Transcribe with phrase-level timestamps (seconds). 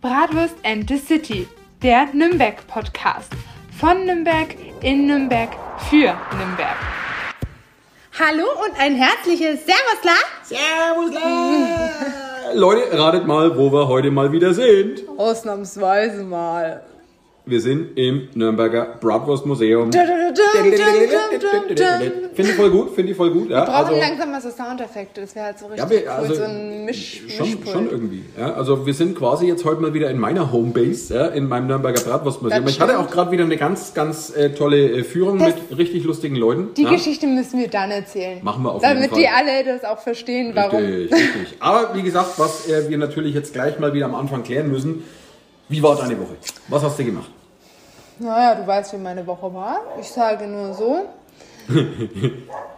[0.00, 1.46] Bratwurst and the City,
[1.82, 3.34] der Nürnberg-Podcast.
[3.78, 5.50] Von Nürnberg, in Nürnberg,
[5.90, 6.76] für Nürnberg.
[8.18, 10.12] Hallo und ein herzliches Servus, La.
[10.42, 12.52] Servus, La.
[12.54, 15.02] Leute, ratet mal, wo wir heute mal wieder sind.
[15.18, 16.82] Ausnahmsweise mal.
[17.50, 19.90] Wir sind im Nürnberger Bratwurst Museum.
[19.92, 20.06] Finde
[22.42, 23.50] ich voll gut, finde ich voll gut.
[23.50, 25.22] Ja, Wir brauchen also, langsam mal so Soundeffekte.
[25.22, 26.08] Das wäre halt so richtig ja, wir, cool.
[26.08, 27.68] also, so ein Misch, schon, Mischpult.
[27.68, 28.22] schon irgendwie.
[28.38, 31.66] Ja, also wir sind quasi jetzt heute mal wieder in meiner Homebase, ja, in meinem
[31.66, 32.62] Nürnberger Bratwurstmuseum.
[32.64, 35.76] Das Ich hatte auch gerade wieder eine ganz, ganz äh, tolle äh, Führung Das- mit
[35.76, 36.68] richtig lustigen Leuten.
[36.76, 36.90] Die ja.
[36.92, 38.38] Geschichte müssen wir dann erzählen.
[38.44, 39.18] Machen wir auf jeden Damit Fall.
[39.18, 40.84] die alle das auch verstehen, warum.
[40.84, 41.56] Richtig, richtig.
[41.58, 45.02] Aber wie gesagt, was äh, wir natürlich jetzt gleich mal wieder am Anfang klären müssen,
[45.68, 46.36] wie war deine Woche?
[46.68, 47.30] Was hast du gemacht?
[48.20, 49.80] Naja, du weißt, wie meine Woche war.
[49.98, 51.08] Ich sage nur so.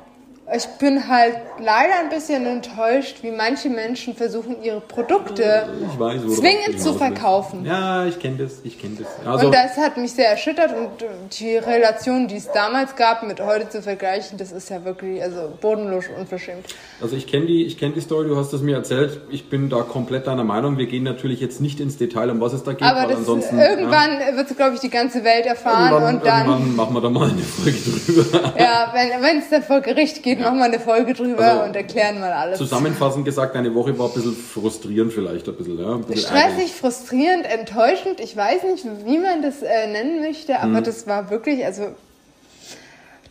[0.55, 6.81] Ich bin halt leider ein bisschen enttäuscht, wie manche Menschen versuchen, ihre Produkte weiß, zwingend
[6.81, 7.65] zu verkaufen.
[7.65, 9.27] Ja, ich kenne das, ich kenne das.
[9.27, 10.91] Also, und das hat mich sehr erschüttert und
[11.39, 15.53] die Relation, die es damals gab, mit heute zu vergleichen, das ist ja wirklich also
[15.61, 16.67] bodenlos unverschämt.
[17.01, 19.21] also ich kenne die, ich die Story, du hast es mir erzählt.
[19.31, 20.77] Ich bin da komplett deiner Meinung.
[20.77, 23.19] Wir gehen natürlich jetzt nicht ins Detail, um was es da geht, Aber weil das,
[23.19, 23.59] ansonsten...
[23.59, 27.01] irgendwann wird glaube ich, die ganze Welt ja, erfahren irgendwann, und dann, irgendwann machen wir
[27.01, 28.55] da mal eine Folge drüber.
[28.59, 32.21] ja, wenn es dann vor Gericht geht, machen wir eine Folge drüber Also, und erklären
[32.21, 32.59] mal alles.
[32.59, 35.79] Zusammenfassend gesagt, deine Woche war ein bisschen frustrierend vielleicht, ein bisschen.
[35.79, 38.21] Ja, ein bisschen Stressig, frustrierend, enttäuschend.
[38.21, 41.89] Ich weiß nicht, wie man das äh, nennen möchte, aber das war wirklich, also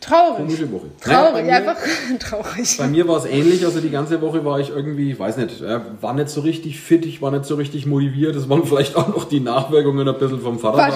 [0.00, 0.38] traurig.
[0.38, 0.46] Hm.
[0.46, 0.86] Komische Woche.
[1.00, 1.76] Traurig, Ja, mir- einfach
[2.18, 2.76] traurig.
[2.76, 5.62] Bei mir war es ähnlich, also die ganze Woche war ich irgendwie, weiß nicht,
[6.00, 8.34] war nicht so richtig fit, ich war nicht so richtig motiviert.
[8.34, 10.94] Das waren vielleicht auch noch die Nachwirkungen ein bisschen vom Vater.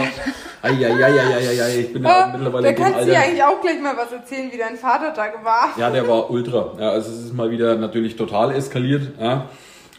[0.62, 0.74] Vater.
[0.74, 3.20] Eieieiei, ich bin ja auch mittlerweile da in dem kannst du Alter.
[3.22, 5.68] eigentlich auch gleich mal was erzählen, wie dein Vatertag war.
[5.76, 6.72] Ja, der war ultra.
[6.78, 9.12] Ja, also es ist mal wieder natürlich total eskaliert.
[9.20, 9.46] Ja.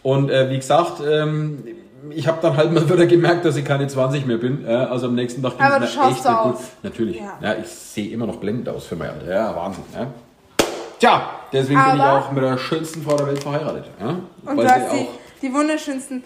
[0.04, 1.64] Und äh, wie gesagt, ähm,
[2.12, 4.66] ich habe dann halt mal wieder gemerkt, dass ich keine 20 mehr bin.
[4.68, 6.36] Ja, also am nächsten Tag ging Aber es mir echt nicht gut.
[6.36, 6.60] aus.
[6.84, 7.18] Natürlich.
[7.18, 7.38] Ja.
[7.42, 7.56] Ja.
[7.62, 9.34] ich sehe immer noch blendend aus für mein Alter.
[9.34, 9.84] Ja, Wahnsinn.
[9.94, 10.08] Ja.
[11.00, 13.86] Tja, deswegen bin ich Aber- auch mit der schönsten Frau der Welt verheiratet.
[14.00, 14.16] Ja?
[14.46, 15.08] Und du hast die,
[15.48, 16.24] die wunderschönsten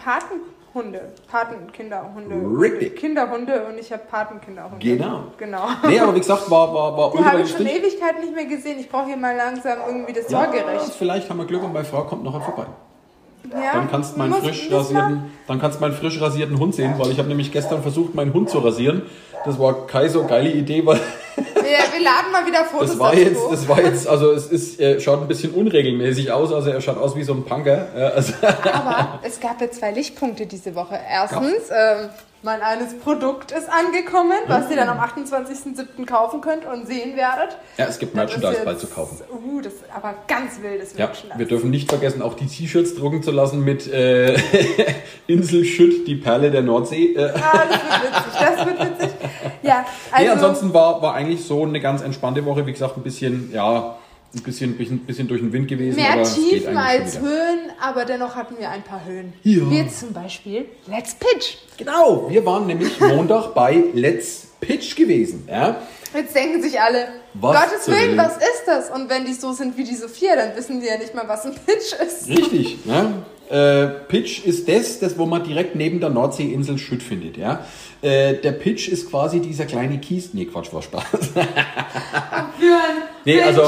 [0.72, 1.12] Patenhunde.
[1.30, 2.60] Patenkinderhunde.
[2.60, 2.96] Richtig.
[2.96, 4.78] Kinderhunde und ich habe Patenkinderhunde.
[4.78, 5.24] Genau.
[5.36, 5.66] Genau.
[5.86, 7.66] Nee, aber wie gesagt, war, war, war Die habe ich schon.
[7.66, 8.78] Ewigkeit nicht mehr gesehen.
[8.78, 10.94] Ich brauche hier mal langsam irgendwie das Ja, Sorgerecht.
[10.98, 12.66] vielleicht haben wir Glück und meine Frau kommt noch vorbei.
[13.50, 16.94] Ja, Dann kannst du meinen frisch rasierten, dann kannst du meinen frisch rasierten Hund sehen,
[16.96, 19.02] weil ich habe nämlich gestern versucht, meinen Hund zu rasieren.
[19.44, 21.00] Das war keine so geile Idee, weil
[22.02, 23.50] Wir, laden mal wieder Fotos das war jetzt, hoch.
[23.50, 26.98] das war jetzt, also es ist, äh, schaut ein bisschen unregelmäßig aus, also er schaut
[26.98, 27.88] aus wie so ein Punker.
[27.94, 30.98] Äh, also, Aber es gab ja zwei Lichtpunkte diese Woche.
[31.08, 32.08] Erstens, ähm,
[32.42, 36.06] mein eines Produkt ist angekommen, was ihr dann am 28.07.
[36.06, 37.56] kaufen könnt und sehen werdet.
[37.76, 39.18] ja, es gibt Merchandise bald zu kaufen.
[39.30, 41.38] Uh, das ist aber ganz wildes Ja, Merchandise.
[41.38, 44.36] wir dürfen nicht vergessen, auch die T-Shirts drucken zu lassen mit äh,
[45.28, 47.14] Insel Schütt, die Perle der Nordsee.
[47.14, 49.10] Äh, Ah, das wird witzig, das wird witzig.
[49.62, 52.66] Ja, also, nee, ansonsten war, war eigentlich so eine ganz entspannte Woche.
[52.66, 53.96] Wie gesagt, ein bisschen, ja,
[54.34, 55.96] ein bisschen, bisschen, bisschen durch den Wind gewesen.
[55.96, 57.18] mehr Tiefen als.
[57.18, 59.32] Höhen, aber dennoch hatten wir ein paar Höhen.
[59.42, 59.62] Ja.
[59.70, 61.56] Jetzt zum Beispiel Let's Pitch.
[61.76, 65.46] Genau, wir waren nämlich Montag bei Let's Pitch gewesen.
[65.48, 65.82] Ja?
[66.14, 68.90] Jetzt denken sich alle, Was Gottes Willen, was ist das?
[68.90, 71.44] Und wenn die so sind wie die Sophia, dann wissen die ja nicht mal, was
[71.46, 72.28] ein Pitch ist.
[72.28, 72.78] Richtig.
[72.84, 73.24] Ja?
[73.50, 77.36] Äh, Pitch ist das, das, wo man direkt neben der Nordseeinsel Schütt findet.
[77.36, 77.64] Ja?
[78.00, 80.30] Äh, der Pitch ist quasi dieser kleine Kies.
[80.32, 81.04] Nee, Quatsch, war Spaß.
[83.24, 83.62] Nee, also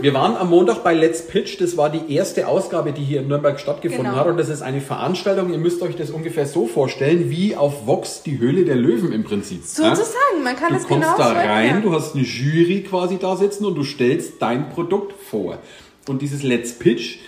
[0.00, 1.60] wir waren am Montag bei Let's Pitch.
[1.60, 4.16] Das war die erste Ausgabe, die hier in Nürnberg stattgefunden Genau.
[4.16, 4.26] hat.
[4.26, 8.22] Und das ist eine Veranstaltung, ihr müsst euch das ungefähr so vorstellen, wie auf Vox
[8.24, 9.60] die Höhle der Löwen im Prinzip.
[9.78, 9.94] ja?
[9.94, 11.82] Sozusagen, man kann Du das kommst genau da so rein, erklären.
[11.82, 15.58] du hast eine Jury quasi da sitzen und du stellst dein Produkt vor.
[16.08, 17.18] Und dieses Let's Pitch,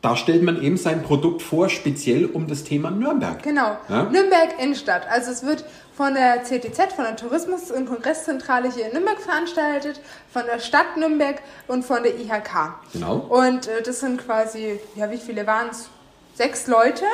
[0.00, 3.42] da stellt man eben sein Produkt vor, speziell um das Thema Nürnberg.
[3.42, 3.76] Genau.
[3.88, 4.04] Ja?
[4.04, 5.08] Nürnberg Innenstadt.
[5.08, 5.64] Also es wird
[5.96, 10.00] von der CTZ, von der Tourismus- und Kongresszentrale hier in Nürnberg veranstaltet,
[10.32, 12.74] von der Stadt Nürnberg und von der IHK.
[12.92, 13.16] Genau.
[13.16, 15.88] Und äh, das sind quasi, ja, wie viele waren es?
[16.34, 17.04] Sechs Leute.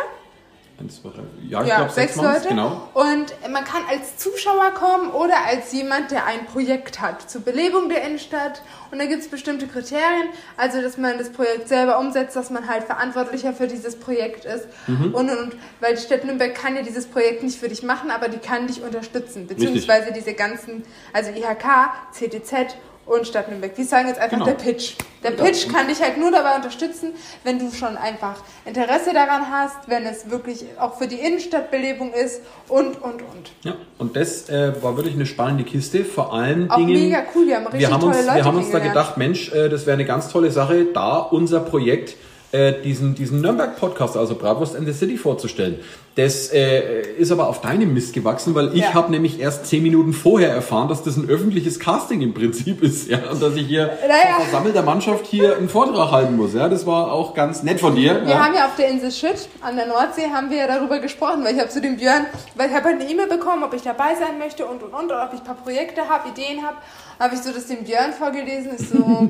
[0.81, 2.49] Eins, zwei, drei, ja, ich ja, glaube sechs sechs Leute.
[2.49, 2.89] Genau.
[2.95, 7.89] Und man kann als Zuschauer kommen oder als jemand, der ein Projekt hat zur Belebung
[7.89, 8.61] der Innenstadt.
[8.91, 12.69] Und da gibt es bestimmte Kriterien, also dass man das Projekt selber umsetzt, dass man
[12.69, 14.67] halt verantwortlicher für dieses Projekt ist.
[14.89, 15.15] Mhm.
[15.15, 18.29] Und, und, weil die Stadt Nürnberg kann ja dieses Projekt nicht für dich machen, aber
[18.29, 19.47] die kann dich unterstützen.
[19.47, 22.75] Beziehungsweise diese ganzen, also IHK, CTZ
[23.07, 23.75] und Stadt Nürnberg.
[23.75, 24.47] Die sagen jetzt einfach Genau.
[24.47, 24.95] der Pitch.
[25.23, 25.43] Der Ja.
[25.45, 27.13] Pitch kann dich halt nur dabei unterstützen,
[27.45, 32.41] wenn du schon einfach Interesse daran hast, wenn es wirklich auch für die Innenstadtbelebung ist
[32.69, 33.51] und, und, und.
[33.63, 36.05] Ja, und das äh, war wirklich eine spannende Kiste.
[36.05, 36.93] Vor allen Auch Dingen.
[36.93, 39.17] mega cool, wir haben richtig wir haben tolle uns, Leute Wir haben uns da gedacht,
[39.17, 42.17] Mensch, äh, das wäre eine ganz tolle Sache, da unser Projekt
[42.55, 45.81] äh, diesen, diesen Nürnberg-Podcast, also Bratwurst and the City vorzustellen.
[46.15, 48.95] Das äh, ist aber auf deinem Mist gewachsen, weil ich Ja.
[48.95, 53.09] habe nämlich erst zehn Minuten vorher erfahren, dass das ein öffentliches Casting im Prinzip ist,
[53.11, 54.39] ja, und dass ich hier Naja.
[54.41, 56.69] versammelter Mannschaft hier einen Vortrag halten muss, ja.
[56.69, 58.23] Das war auch ganz nett von dir.
[58.25, 58.45] Wir ja.
[58.45, 61.55] haben ja auf der Insel Schütt an der Nordsee haben wir ja darüber gesprochen, weil
[61.55, 64.15] ich habe zu dem Björn, weil ich habe halt eine E-Mail bekommen, ob ich dabei
[64.15, 66.77] sein möchte und und und, oder ob ich ein paar Projekte habe, Ideen habe.
[67.19, 68.99] Habe ich so das dem Björn vorgelesen, ist so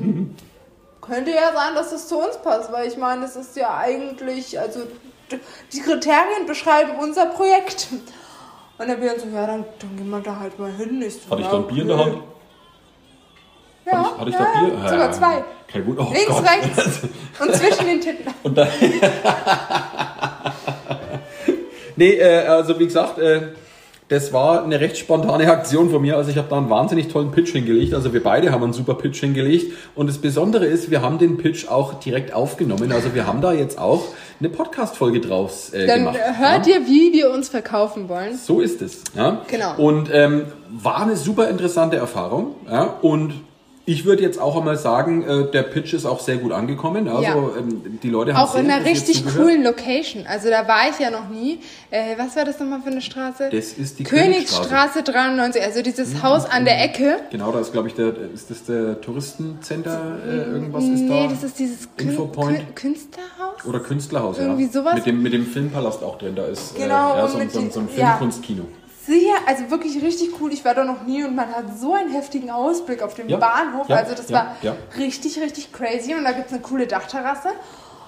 [1.07, 4.59] könnte ja sein, dass das zu uns passt, weil ich meine, das ist ja eigentlich,
[4.59, 4.81] also
[5.73, 7.87] die Kriterien beschreiben unser Projekt.
[8.77, 11.01] Und der Björn so, ja, dann, dann gehen wir da halt mal hin.
[11.01, 12.11] Ich so, Hatte ich ja, da ein Bier in der okay.
[12.11, 12.23] Hand?
[13.85, 14.73] Ja, Hatte ich, hatte ich ja, da Bier?
[14.73, 15.43] ja, sogar zwei.
[15.67, 16.07] Kein Wunder.
[16.07, 16.49] Oh Links, Gott.
[16.49, 16.99] rechts
[17.39, 18.33] und zwischen den Titten.
[18.43, 18.67] Und dann
[21.95, 23.53] nee, äh, also wie gesagt, äh,
[24.07, 26.15] das war eine recht spontane Aktion von mir.
[26.15, 27.93] Also ich habe da einen wahnsinnig tollen Pitch hingelegt.
[27.95, 29.73] Also wir beide haben einen super Pitch hingelegt.
[29.95, 32.91] Und das Besondere ist, wir haben den Pitch auch direkt aufgenommen.
[32.91, 34.03] Also wir haben da jetzt auch
[34.39, 36.19] eine Podcast-Folge draus äh, Dann gemacht.
[36.37, 36.75] hört ja?
[36.75, 38.37] ihr, wie wir uns verkaufen wollen.
[38.37, 39.03] So ist es.
[39.15, 39.41] Ja?
[39.47, 39.75] Genau.
[39.77, 42.55] Und ähm, war eine super interessante Erfahrung.
[42.69, 42.97] Ja?
[43.01, 43.33] Und
[43.87, 47.07] ich würde jetzt auch einmal sagen, äh, der Pitch ist auch sehr gut angekommen.
[47.07, 47.35] Also Ja.
[47.59, 50.25] ähm, die Leute haben Auch sehr in einer richtig coolen Location.
[50.27, 51.59] Also da war ich ja noch nie.
[51.91, 53.49] Äh, was war das nochmal für eine Straße?
[53.51, 57.17] Das ist die Königsstraße 93, also dieses Haus an der Ecke.
[57.29, 61.13] Genau, da ist, glaube ich, der, ist das der Touristencenter, äh, irgendwas ist da?
[61.13, 62.57] Nee, das ist dieses Infopoint.
[62.75, 63.65] Kün Künstlerhaus.
[63.65, 64.69] Oder Künstlerhaus, Irgendwie ja.
[64.71, 64.95] sowas.
[64.95, 67.59] Mit dem, mit dem Filmpalast auch drin, da ist Genau, äh, ja, und so, so,
[67.59, 68.17] ein- so ein ja.
[69.05, 70.51] Sehr, also wirklich richtig cool.
[70.51, 73.37] Ich war da noch nie und man hat so einen heftigen Ausblick auf den Ja,
[73.37, 73.87] Bahnhof.
[73.87, 76.15] ja, also das ja, war richtig, richtig crazy.
[76.15, 77.49] Und da gibt es eine coole Dachterrasse.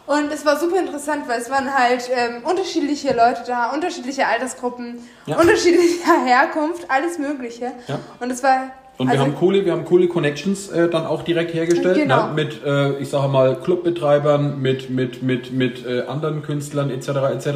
[0.08, 5.06] Und es war super interessant, weil es waren halt ähm, unterschiedliche Leute da, unterschiedliche Altersgruppen,
[5.28, 7.74] unterschiedlicher Herkunft, alles Mögliche.
[8.20, 8.72] Und es war.
[8.98, 12.28] Und also, wir haben coole, wir haben coole Connections äh, dann auch direkt hergestellt, Genau.
[12.28, 12.34] ne?
[12.34, 17.08] mit, äh, ich sage mal, Clubbetreibern, mit, mit, mit, mit äh, anderen Künstlern etc.
[17.34, 17.48] etc.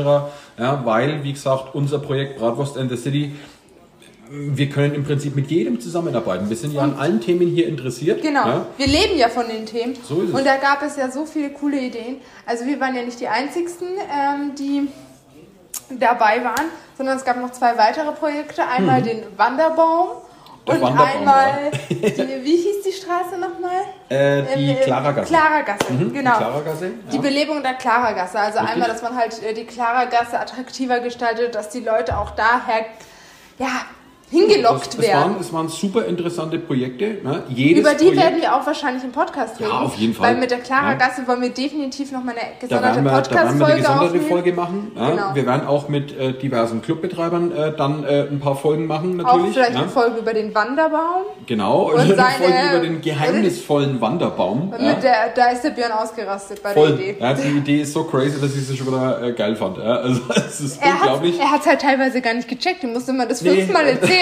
[0.60, 3.32] Ja, weil, wie gesagt, unser Projekt Bratwurst and the City,
[4.30, 6.48] wir können im Prinzip mit jedem zusammenarbeiten.
[6.48, 8.22] Wir sind ja an allen Themen hier interessiert.
[8.22, 8.66] Genau, Ja?
[8.78, 9.96] wir leben ja von den Themen.
[10.08, 10.36] So ist es.
[10.36, 12.18] Und da gab es ja so viele coole Ideen.
[12.46, 14.88] Also wir waren ja nicht die Einzigsten, ähm, die
[16.00, 16.68] dabei waren,
[16.98, 18.62] sondern es gab noch zwei weitere Projekte.
[18.68, 20.22] Einmal den Wanderbaum Mhm.
[20.22, 20.31] Der
[20.80, 23.82] und einmal, die, wie hieß die Straße nochmal?
[24.10, 25.28] Äh, die Klaragasse.
[25.34, 26.32] Klaragasse, Mhm, genau.
[26.32, 26.92] Die Klaragasse.
[27.12, 27.22] Die Ja.
[27.22, 28.40] Belebung der Klaragasse.
[28.40, 28.74] Also Richtig.
[28.74, 32.86] einmal, dass man halt äh, die Klaragasse attraktiver gestaltet, dass die Leute auch daher
[33.58, 33.68] ja,
[34.32, 35.20] hingelockt Das, es, werden.
[35.34, 37.18] waren, es waren super interessante Projekte.
[37.24, 37.44] Ne?
[37.50, 39.72] Über die Projekt, werden wir auch wahrscheinlich im Podcast reden.
[39.72, 40.32] auf jeden Fall.
[40.34, 40.98] Weil mit der Clara Ja.
[40.98, 44.26] Gasse wollen wir definitiv nochmal eine gesonderte eine Podcast-Folge aufnehmen.
[44.28, 44.92] Folge machen.
[44.96, 45.10] Ja?
[45.12, 45.36] Genau.
[45.36, 49.34] Wir werden auch mit äh, diversen Clubbetreibern äh, dann äh, ein paar Folgen machen, Auch
[49.36, 49.54] natürlich.
[49.56, 49.80] vielleicht ja?
[49.82, 51.24] eine Folge über den Wanderbaum.
[51.46, 54.74] Genau, Und eine seine- Folge über den geheimnisvollen Wanderbaum.
[54.80, 54.94] Ja?
[54.94, 56.96] Der, da ist der Björn ausgerastet bei Voll.
[56.96, 57.18] der Idee.
[57.20, 59.78] Ja, die Idee ist so crazy, dass ich sie schon wieder äh, geil fand.
[59.78, 60.02] Ja?
[60.12, 61.40] Also es ist Er hat unglaublich.
[61.40, 62.84] er hat's halt teilweise gar nicht gecheckt.
[62.84, 63.62] Du musst immer das Nee.
[63.62, 64.21] fünfmal erzählen,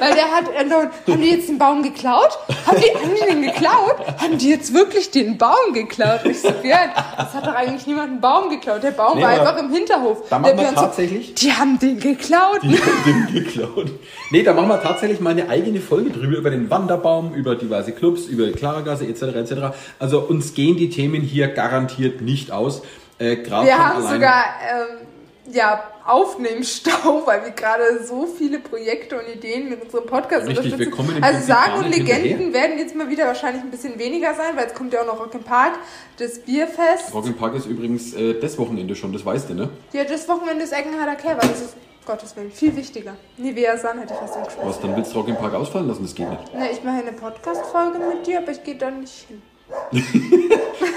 [0.00, 2.38] weil der hat, äh, haben die jetzt den Baum geklaut?
[2.66, 3.96] Haben die, haben die den geklaut?
[4.20, 6.20] Haben die jetzt wirklich den Baum geklaut?
[6.24, 8.82] Ich so, Björn, das hat doch eigentlich niemand einen Baum geklaut.
[8.82, 10.22] Der Baum Nee, war einfach im Hinterhof.
[10.28, 12.60] da machen wir tatsächlich- So, die haben den geklaut.
[12.62, 13.90] Die haben den geklaut.
[14.30, 17.92] Nee, da machen wir tatsächlich mal eine eigene Folge drüber, über den Wanderbaum, über diverse
[17.92, 19.22] Clubs, über Klaragasse etc.
[19.36, 19.52] etc.
[19.98, 22.82] Also uns gehen die Themen hier garantiert nicht aus.
[23.18, 29.28] Äh, Wir haben allein- sogar ähm, ja, Aufnehmstau, weil wir gerade so viele Projekte und
[29.28, 30.78] Ideen mit unserem Podcast Richtig, unterstützen.
[30.78, 34.34] wir kommen Also Prinzip Sagen und Legenden werden jetzt mal wieder wahrscheinlich ein bisschen weniger
[34.34, 35.72] sein, weil jetzt kommt ja auch noch Rock im Park,
[36.18, 37.12] das Bierfest.
[37.12, 39.68] Rock im Park ist übrigens äh, das Wochenende schon, das weißt du, ne?
[39.92, 41.76] Ja, das Wochenende ist Eckenharder Kerber, das ist
[42.06, 43.16] Gottes Willen viel wichtiger.
[43.36, 44.68] Nivea Sun hätte ich fast umgeschmissen.
[44.68, 46.02] Was, dann willst du Rock im Park ausfallen lassen?
[46.02, 46.54] Das geht nicht.
[46.54, 49.42] Ne, ich mache eine Podcast-Folge mit dir, aber ich gehe da nicht hin.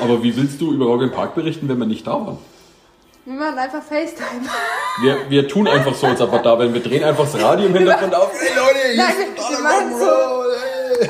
[0.02, 2.38] Aber wie willst du über Rock im Park berichten, wenn wir nicht da waren?
[3.30, 4.42] Wir machen einfach FaceTime.
[5.04, 6.74] Wir, wir tun einfach so, als ob wir da wären.
[6.74, 8.32] Wir drehen einfach das Radio im Hintergrund auf.
[8.34, 11.06] Hey Leute, hier Nein, ist wir- machen so-.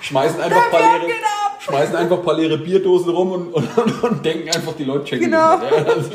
[0.00, 1.06] Schmeißen einfach paar leere,
[1.60, 5.30] schmeißen einfach paar leere Bierdosen rum und, und, und, und denken einfach, die Leute checken
[5.30, 5.58] Genau.
[5.58, 6.10] das also,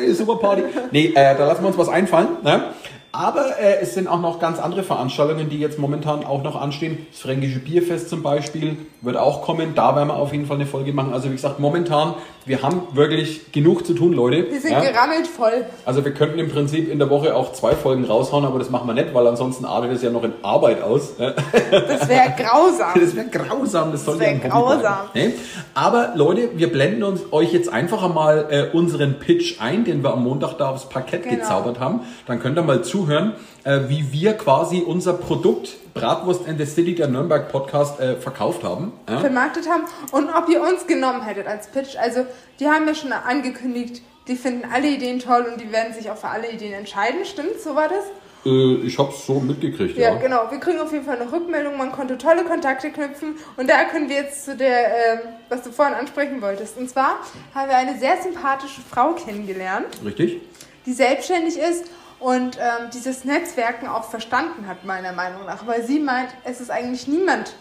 [0.00, 0.64] hey, super Party.
[0.90, 2.30] Nee, äh, da lassen wir uns was einfallen.
[2.42, 2.74] Ne?
[3.18, 7.04] Aber äh, es sind auch noch ganz andere Veranstaltungen, die jetzt momentan auch noch anstehen.
[7.10, 9.74] Das Fränkische Bierfest zum Beispiel wird auch kommen.
[9.74, 11.12] Da werden wir auf jeden Fall eine Folge machen.
[11.12, 12.14] Also wie gesagt, momentan,
[12.46, 14.48] wir haben wirklich genug zu tun, Leute.
[14.48, 14.80] Wir sind Ja?
[14.80, 15.64] gerammelt voll.
[15.84, 18.86] Also wir könnten im Prinzip in der Woche auch zwei Folgen raushauen, aber das machen
[18.86, 21.14] wir nicht, weil ansonsten artet es ja noch in Arbeit aus.
[21.16, 23.00] Das wäre grausam.
[23.00, 24.94] Das wäre grausam, das soll wär ja ein Hobby grausam.
[25.12, 25.28] bleiben.
[25.30, 25.34] Ne?
[25.74, 30.12] Aber Leute, wir blenden uns euch jetzt einfach einmal äh, unseren Pitch ein, den wir
[30.12, 31.36] am Montag da aufs Parkett Genau.
[31.36, 32.00] gezaubert haben.
[32.26, 33.32] Dann könnt ihr mal zuhören, zuhören,
[33.64, 38.62] äh, wie wir quasi unser Produkt Bratwurst and the City, der Nürnberg Podcast, äh, verkauft
[38.62, 38.92] haben.
[39.08, 39.18] Ja?
[39.20, 41.96] vermarktet haben und ob ihr uns genommen hättet als Pitch.
[41.98, 42.26] Also
[42.60, 46.16] die haben ja schon angekündigt, die finden alle Ideen toll und die werden sich auch
[46.16, 47.24] für alle Ideen entscheiden.
[47.24, 48.04] Stimmt, so war das?
[48.44, 50.18] Äh, ich habe es so mitgekriegt, Ja, ja.
[50.18, 50.50] genau.
[50.50, 51.76] Wir kriegen auf jeden Fall eine Rückmeldung.
[51.78, 53.36] Man konnte tolle Kontakte knüpfen.
[53.56, 56.76] Und da können wir jetzt zu der, ähm, was du vorhin ansprechen wolltest.
[56.76, 57.16] Und zwar
[57.54, 60.42] haben wir eine sehr sympathische Frau kennengelernt, Richtig?
[60.86, 61.86] die selbstständig ist
[62.20, 65.66] und ähm, dieses Netzwerken auch verstanden hat, meiner Meinung nach.
[65.66, 67.54] Weil sie meint, es ist eigentlich niemand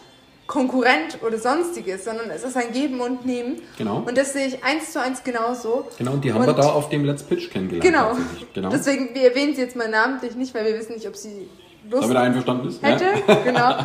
[0.47, 3.61] Konkurrent oder sonstiges, sondern es ist ein Geben und Nehmen.
[3.77, 3.97] Genau.
[4.05, 5.87] Und das sehe ich eins zu eins genauso.
[5.97, 7.83] Genau, und die haben wir da auf dem Let's Pitch kennengelernt.
[7.83, 8.17] Genau.
[8.53, 8.69] genau.
[8.69, 11.49] Deswegen, wir erwähnen sie jetzt mal namentlich nicht, weil wir wissen nicht, ob sie
[11.89, 12.81] Lust Damit er einverstanden ist.
[12.81, 13.05] hätte.
[13.27, 13.35] Ja?
[13.43, 13.77] Genau.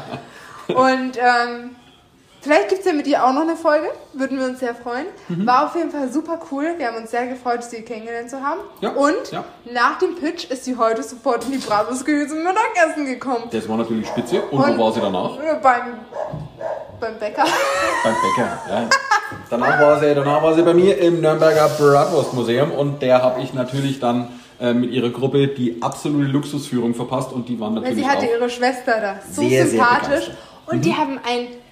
[0.69, 1.77] Und ähm,
[2.43, 3.87] vielleicht gibt es ja mit ihr auch noch eine Folge.
[4.13, 5.07] Würden wir uns sehr freuen.
[5.29, 5.47] Mhm.
[5.47, 6.75] War auf jeden Fall super cool.
[6.77, 8.61] Wir haben uns sehr gefreut, sie kennengelernt zu haben.
[8.81, 9.45] Ja, Und ja.
[9.73, 13.45] nach dem Pitch ist sie heute sofort in die Bratwurstküche zum Mittagessen gekommen.
[13.51, 14.43] Das war natürlich spitze.
[14.43, 15.39] Und, Und- wo war sie danach?
[15.39, 15.83] Äh, Beim,
[17.01, 17.45] beim Bäcker.
[18.05, 18.59] Beim Bäcker.
[18.69, 18.89] Ja.
[19.49, 23.55] Danach, war sie, danach war sie bei mir im Nürnberger Bratwurstmuseum und der habe ich
[23.55, 24.29] natürlich dann
[24.61, 28.27] äh, mit ihrer Gruppe die absolute Luxusführung verpasst und die waren Weil natürlich sie hatte
[28.27, 29.15] ihre Schwester da.
[29.31, 30.27] So Sehr, sehr sympathisch.
[30.27, 30.37] begeistert.
[30.67, 31.19] Und die haben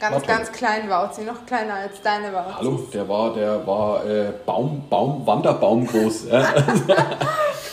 [0.01, 1.23] einen War ganz, ganz kleinen Wauzi.
[1.23, 2.55] Noch kleiner als deine Wauzi.
[2.59, 6.27] Hallo, der war, der war äh, Baum, Baum, Wanderbaum groß.
[6.31, 6.39] Ja.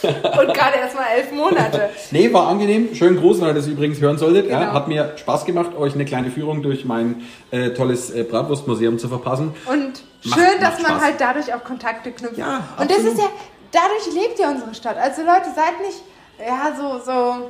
[0.04, 1.90] Und gerade erst mal elf Monate.
[2.12, 4.48] nee, war angenehm, schön groß, wenn ihr das übrigens hören solltet.
[4.50, 4.74] Ja, Genau.
[4.74, 9.08] hat mir Spaß gemacht, euch eine kleine Führung durch mein äh, tolles äh, Bratwurstmuseum zu
[9.10, 9.56] verpassen.
[9.66, 11.02] Und Macht- schön, dass man Spaß.
[11.04, 12.38] halt dadurch auch Kontakte knüpft.
[12.38, 13.18] Ja, und das absolut.
[13.18, 13.30] ist ja,
[13.72, 14.98] dadurch lebt ja unsere Stadt.
[14.98, 16.02] Also Leute, seid nicht,
[16.40, 17.50] ja, so, so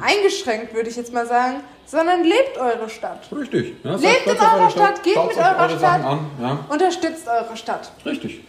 [0.00, 3.20] eingeschränkt, würde ich jetzt mal sagen, sondern lebt eure Stadt.
[3.36, 3.74] Richtig.
[3.84, 6.04] Ja, Lebt in eurer eure Stadt, geht mit eurer Stadt.
[6.04, 6.18] An.
[6.40, 7.90] Ja, Unterstützt eure Stadt.
[8.04, 8.40] richtig.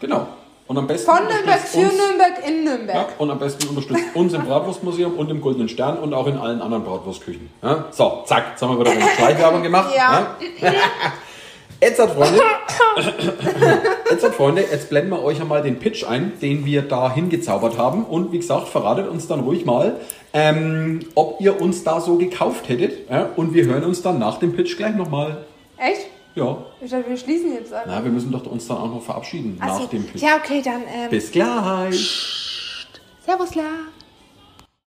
[0.00, 0.26] Genau.
[0.68, 3.06] Und am besten Von Nürnberg unterstützt für uns- Nürnberg in Ja, Nürnberg.
[3.18, 6.60] und am besten unterstützt uns im Bratwurstmuseum und im Goldenen Stern und auch in allen
[6.60, 7.48] anderen Bratwurstküchen.
[7.62, 7.84] Ja?
[7.92, 9.94] So, zack, jetzt haben wir wieder eine Schleichwerbung gemacht.
[9.96, 10.36] Ja.
[11.80, 12.40] Jetzt hat Freunde,
[14.10, 17.76] jetzt hat Freunde, jetzt blenden wir euch einmal den Pitch ein, den wir da hingezaubert
[17.76, 18.04] haben.
[18.04, 20.00] Und wie gesagt, verratet uns dann ruhig mal,
[20.32, 23.10] ähm, ob ihr uns da so gekauft hättet.
[23.10, 23.28] Ja?
[23.36, 25.44] Und wir hören uns dann nach dem Pitch gleich nochmal.
[25.76, 26.06] Echt?
[26.34, 27.84] Ja, Ich dachte, wir schließen jetzt an.
[27.86, 29.82] na, wir müssen doch uns dann auch noch verabschieden Ach so.
[29.84, 30.22] nach dem Pitch.
[30.22, 32.76] Ja, okay, dann ähm, Bis gleich.
[33.24, 33.62] Servusla.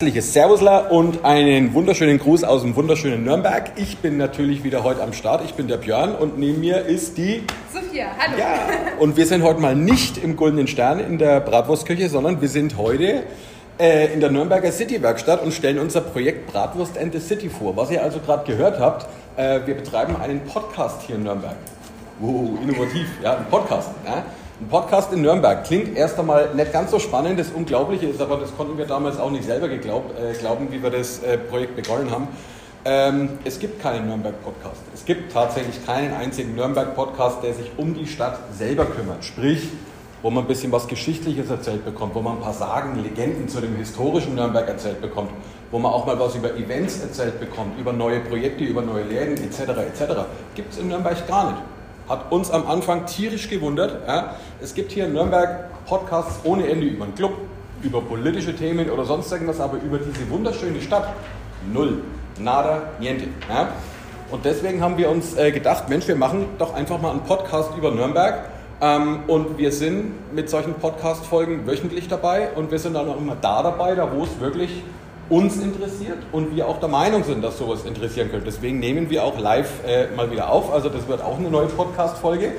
[0.02, 3.74] Herzliches Servusla und einen wunderschönen Gruß aus dem wunderschönen Nürnberg.
[3.76, 5.44] Ich bin natürlich wieder heute am Start.
[5.44, 7.44] Ich bin der Björn und neben mir ist die.
[7.74, 8.38] Sophia, hallo.
[8.40, 8.60] Ja.
[9.00, 12.78] Und wir sind heute mal nicht im Goldenen Stern in der Bratwurstküche, sondern wir sind
[12.78, 13.24] heute
[13.78, 17.76] äh, in der Nürnberger City Werkstatt und stellen unser Projekt Bratwurst and the City vor.
[17.76, 21.58] Was ihr also gerade gehört habt, äh, wir betreiben einen Podcast hier in Nürnberg.
[22.22, 23.90] Wow, innovativ, ja, ein Podcast.
[24.06, 24.24] Ja.
[24.62, 27.40] Ein Podcast in Nürnberg klingt erst einmal nicht ganz so spannend.
[27.40, 30.84] Das Unglaubliche ist aber, das konnten wir damals auch nicht selber geglaubt, äh, glauben, wie
[30.84, 32.28] wir das äh, Projekt begonnen haben.
[32.84, 34.82] Ähm, es gibt keinen Nürnberg-Podcast.
[34.94, 39.24] Es gibt tatsächlich keinen einzigen Nürnberg-Podcast, der sich um die Stadt selber kümmert.
[39.24, 39.70] Sprich,
[40.22, 43.62] wo man ein bisschen was Geschichtliches erzählt bekommt, wo man ein paar Sagen, Legenden zu
[43.62, 45.32] dem historischen Nürnberg erzählt bekommt,
[45.72, 49.38] wo man auch mal was über Events erzählt bekommt, über neue Projekte, über neue Läden
[49.38, 49.60] etc.
[49.88, 50.16] etc.
[50.54, 51.62] Gibt es in Nürnberg gar nicht.
[52.10, 54.08] Hat uns am Anfang tierisch gewundert.
[54.08, 54.36] Ja.
[54.60, 57.34] Es gibt hier in Nürnberg Podcasts ohne Ende über einen Club,
[57.84, 61.14] über politische Themen oder sonst irgendwas, aber über diese wunderschöne Stadt
[61.72, 62.02] null.
[62.40, 63.28] Nada, niente.
[63.48, 63.70] Ja.
[64.32, 67.72] Und deswegen haben wir uns äh, gedacht, Mensch, wir machen doch einfach mal einen Podcast
[67.78, 68.50] über Nürnberg.
[68.82, 73.36] Ähm, und wir sind mit solchen Podcast-Folgen wöchentlich dabei und wir sind dann auch immer
[73.40, 74.84] da dabei, da wo es wirklich
[75.30, 78.46] uns interessiert und wir auch der Meinung sind, dass sowas interessieren könnte.
[78.46, 80.74] Deswegen nehmen wir auch live äh, mal wieder auf.
[80.74, 82.54] Also das wird auch eine neue Podcast-Folge.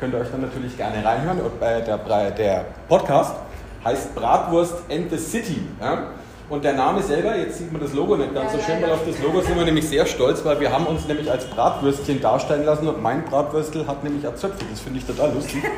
[0.00, 1.40] Könnt ihr euch dann natürlich gerne reinhören.
[1.40, 3.36] Und, äh, der, der Podcast
[3.84, 5.62] heißt Bratwurst and the City.
[5.80, 6.08] Ja?
[6.48, 9.04] Und der Name selber, jetzt sieht man das Logo nicht ganz so schön, weil auf
[9.04, 12.64] das Logo sind wir nämlich sehr stolz, weil wir haben uns nämlich als Bratwürstchen darstellen
[12.64, 14.64] lassen und mein Bratwürstel hat nämlich Zöpfe.
[14.70, 15.62] Das finde ich total lustig.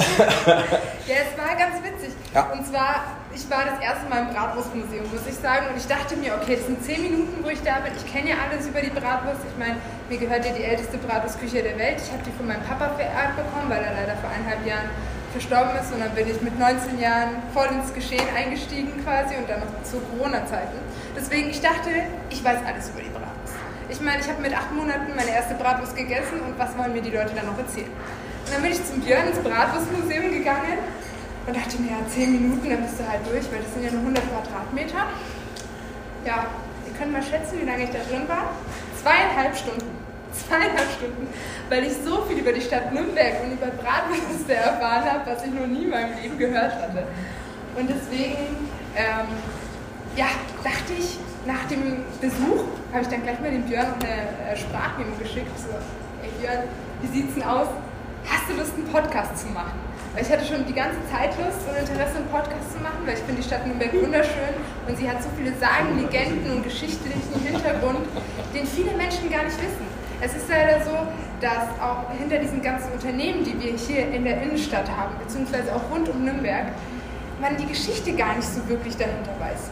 [1.10, 2.14] Ja, es war ganz witzig.
[2.32, 2.52] Ja.
[2.54, 3.02] Und zwar,
[3.34, 5.66] ich war das erste Mal im Bratwurstmuseum, muss ich sagen.
[5.66, 7.90] Und ich dachte mir, okay, das sind zehn Minuten, wo ich da bin.
[7.98, 9.42] Ich kenne ja alles über die Bratwurst.
[9.42, 11.98] Ich meine, mir gehört ja die älteste Bratwurstküche der Welt.
[11.98, 14.86] Ich habe die von meinem Papa vererbt bekommen, weil er leider vor eineinhalb Jahren
[15.34, 15.90] verstorben ist.
[15.90, 19.82] Und dann bin ich mit 19 Jahren voll ins Geschehen eingestiegen quasi und dann noch
[19.82, 20.78] zu Corona-Zeiten.
[21.18, 21.90] Deswegen, ich dachte,
[22.30, 23.58] ich weiß alles über die Bratwurst.
[23.90, 27.02] Ich meine, ich habe mit acht Monaten meine erste Bratwurst gegessen und was wollen mir
[27.02, 27.90] die Leute dann noch erzählen?
[28.50, 30.78] Dann bin ich zum Björn ins Bratwurstmuseum gegangen
[31.46, 33.90] und dachte mir, ja, 10 Minuten, dann bist du halt durch, weil das sind ja
[33.92, 35.06] nur 100 Quadratmeter.
[36.26, 36.46] Ja,
[36.86, 38.50] ihr könnt mal schätzen, wie lange ich da drin war.
[39.00, 39.86] Zweieinhalb Stunden.
[40.32, 41.26] Zweieinhalb Stunden,
[41.68, 45.52] weil ich so viel über die Stadt Nürnberg und über Bratwürste erfahren habe, was ich
[45.52, 47.04] noch nie in meinem Leben gehört hatte.
[47.76, 49.26] Und deswegen, ähm,
[50.16, 50.26] ja,
[50.62, 55.16] dachte ich, nach dem Besuch habe ich dann gleich mal dem Björn eine äh, Sprachmemo
[55.18, 55.50] geschickt.
[55.58, 55.74] So,
[56.22, 56.68] ey Björn,
[57.00, 57.68] wie sieht's denn aus?
[58.26, 59.78] Hast du Lust, einen Podcast zu machen?
[60.12, 63.14] Weil ich hatte schon die ganze Zeit Lust und Interesse, einen Podcast zu machen, weil
[63.14, 64.54] ich finde die Stadt Nürnberg wunderschön
[64.88, 68.04] und sie hat so viele Sagen, Legenden und geschichtlichen Hintergrund,
[68.52, 69.86] den viele Menschen gar nicht wissen.
[70.20, 70.92] Es ist leider so,
[71.40, 75.88] dass auch hinter diesen ganzen Unternehmen, die wir hier in der Innenstadt haben, beziehungsweise auch
[75.90, 76.74] rund um Nürnberg,
[77.40, 79.70] man die Geschichte gar nicht so wirklich dahinter weiß.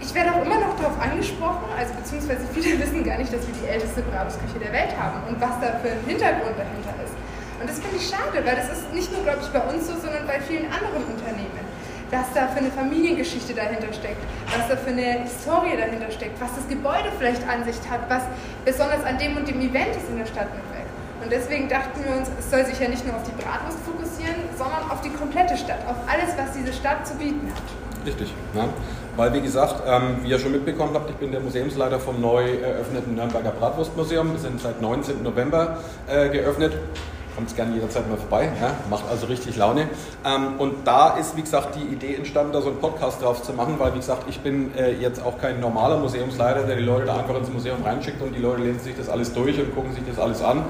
[0.00, 3.54] Ich werde auch immer noch darauf angesprochen, also beziehungsweise viele wissen gar nicht, dass wir
[3.54, 7.19] die älteste Bratwurstküche der Welt haben und was da für ein Hintergrund dahinter ist.
[7.60, 9.92] Und das finde ich schade, weil das ist nicht nur, glaube ich, bei uns so,
[9.92, 11.60] sondern bei vielen anderen Unternehmen.
[12.10, 14.18] Was da für eine Familiengeschichte dahinter steckt,
[14.50, 18.24] was da für eine Historie dahinter steckt, was das Gebäude vielleicht an sich hat, was
[18.64, 20.88] besonders an dem und dem Event ist in der Stadt Nürnberg.
[21.22, 24.34] Und deswegen dachten wir uns, es soll sich ja nicht nur auf die Bratwurst fokussieren,
[24.56, 28.06] sondern auf die komplette Stadt, auf alles, was diese Stadt zu bieten hat.
[28.06, 28.64] Richtig, ja.
[29.16, 32.56] weil wie gesagt, ähm, wie ihr schon mitbekommen habt, ich bin der Museumsleiter vom neu
[32.56, 34.32] eröffneten Nürnberger Bratwurstmuseum.
[34.32, 35.22] Wir sind seit 19.
[35.22, 36.72] November äh, geöffnet
[37.40, 38.50] kommt gerne jederzeit mal vorbei.
[38.60, 38.74] Ja?
[38.88, 39.88] Macht also richtig Laune.
[40.24, 43.52] Ähm, und da ist, wie gesagt, die Idee entstanden, da so einen Podcast drauf zu
[43.52, 47.06] machen, weil, wie gesagt, ich bin äh, jetzt auch kein normaler Museumsleiter, der die Leute
[47.06, 49.94] da einfach ins Museum reinschickt und die Leute lesen sich das alles durch und gucken
[49.94, 50.64] sich das alles an.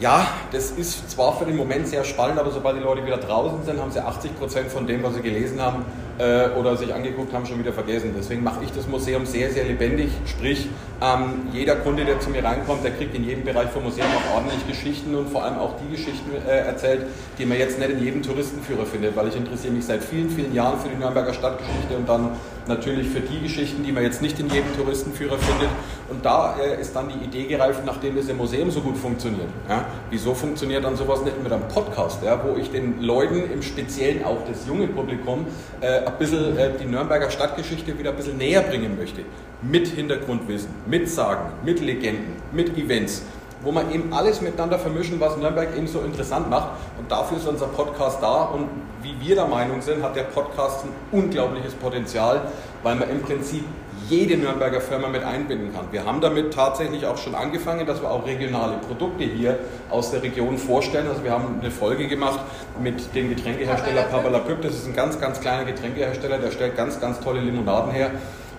[0.00, 3.64] Ja, das ist zwar für den Moment sehr spannend, aber sobald die Leute wieder draußen
[3.64, 5.84] sind, haben sie 80 Prozent von dem, was sie gelesen haben,
[6.18, 8.14] äh, oder sich angeguckt haben, schon wieder vergessen.
[8.16, 10.10] Deswegen mache ich das Museum sehr, sehr lebendig.
[10.26, 10.68] Sprich,
[11.00, 14.36] ähm, jeder Kunde, der zu mir reinkommt, der kriegt in jedem Bereich vom Museum auch
[14.36, 17.06] ordentlich Geschichten und vor allem auch die Geschichten äh, erzählt,
[17.38, 20.54] die man jetzt nicht in jedem Touristenführer findet, weil ich interessiere mich seit vielen, vielen
[20.54, 22.30] Jahren für die Nürnberger Stadtgeschichte und dann
[22.68, 25.68] natürlich für die Geschichten, die man jetzt nicht in jedem Touristenführer findet.
[26.08, 29.48] Und da äh, ist dann die Idee gereift, nachdem das im Museum so gut funktioniert.
[29.68, 29.86] Ja?
[30.10, 32.40] Wieso funktioniert dann sowas nicht mit einem Podcast, ja?
[32.44, 35.46] wo ich den Leuten, im Speziellen auch das junge Publikum,
[35.80, 39.22] äh, ein bisschen äh, die Nürnberger Stadtgeschichte wieder ein bisschen näher bringen möchte.
[39.62, 43.22] Mit Hintergrundwissen, mit Sagen, mit Legenden, mit Events
[43.62, 46.68] wo man eben alles miteinander vermischen, was Nürnberg eben so interessant macht.
[46.98, 48.44] Und dafür ist unser Podcast da.
[48.44, 48.68] Und
[49.02, 52.42] wie wir der Meinung sind, hat der Podcast ein unglaubliches Potenzial,
[52.82, 53.64] weil man im Prinzip
[54.08, 55.86] jede Nürnberger Firma mit einbinden kann.
[55.90, 59.58] Wir haben damit tatsächlich auch schon angefangen, dass wir auch regionale Produkte hier
[59.90, 61.06] aus der Region vorstellen.
[61.08, 62.40] Also wir haben eine Folge gemacht
[62.82, 64.60] mit dem Getränkehersteller Pabalapüp.
[64.60, 68.10] Das ist ein ganz, ganz kleiner Getränkehersteller, der stellt ganz, ganz tolle Limonaden her.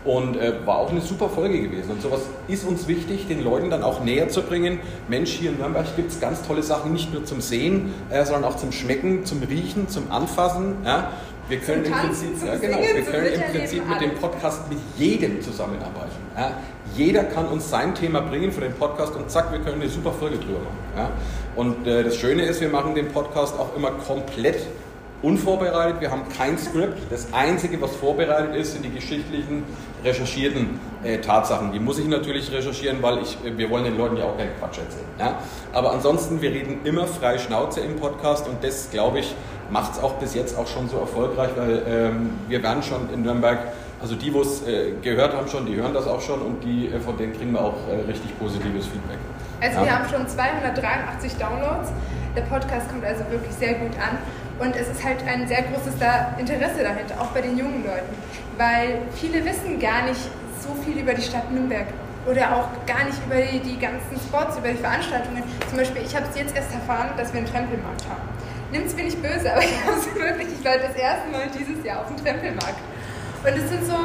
[0.05, 1.91] Und äh, war auch eine super Folge gewesen.
[1.91, 4.79] Und sowas ist uns wichtig, den Leuten dann auch näher zu bringen.
[5.07, 8.43] Mensch, hier in Nürnberg gibt es ganz tolle Sachen, nicht nur zum Sehen, äh, sondern
[8.43, 10.75] auch zum Schmecken, zum Riechen, zum Anfassen.
[10.83, 11.11] Ja?
[11.47, 15.41] Wir können, im Prinzip, ja, genau, wir können im Prinzip mit dem Podcast mit jedem
[15.41, 16.11] zusammenarbeiten.
[16.37, 16.51] Ja?
[16.95, 20.11] Jeder kann uns sein Thema bringen für den Podcast und zack, wir können eine super
[20.11, 20.77] Folge drüber machen.
[20.97, 21.11] Ja?
[21.55, 24.67] Und äh, das Schöne ist, wir machen den Podcast auch immer komplett
[25.23, 26.01] unvorbereitet.
[26.01, 26.99] Wir haben kein Skript.
[27.09, 29.63] Das Einzige, was vorbereitet ist, sind die geschichtlichen,
[30.03, 31.71] recherchierten äh, Tatsachen.
[31.71, 34.55] Die muss ich natürlich recherchieren, weil ich, äh, wir wollen den Leuten ja auch keinen
[34.59, 35.05] Quatsch erzählen.
[35.17, 35.39] Ja?
[35.71, 39.33] Aber ansonsten, wir reden immer frei Schnauze im Podcast und das, glaube ich,
[39.71, 43.23] macht es auch bis jetzt auch schon so erfolgreich, weil ähm, wir werden schon in
[43.23, 43.59] Nürnberg,
[44.01, 46.87] also die, wo es äh, gehört haben schon, die hören das auch schon und die,
[46.87, 49.17] äh, von denen kriegen wir auch äh, richtig positives Feedback.
[49.61, 49.85] Also ja?
[49.85, 51.91] wir haben schon 283 Downloads.
[52.35, 54.17] Der Podcast kommt also wirklich sehr gut an.
[54.59, 55.95] Und es ist halt ein sehr großes
[56.37, 58.13] Interesse dahinter, auch bei den jungen Leuten.
[58.57, 60.21] Weil viele wissen gar nicht
[60.61, 61.87] so viel über die Stadt Nürnberg
[62.25, 65.43] oder auch gar nicht über die, die ganzen Spots, über die Veranstaltungen.
[65.67, 68.21] Zum Beispiel, ich habe es jetzt erst erfahren, dass wir einen Trempelmarkt haben.
[68.71, 71.47] Nimmt es mir nicht böse, aber ich habe es wirklich, ich war das erste Mal
[71.51, 72.79] dieses Jahr auf dem Trempelmarkt.
[73.43, 73.97] Und es sind so